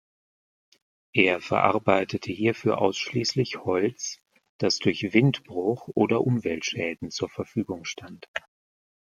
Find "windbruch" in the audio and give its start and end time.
5.13-5.89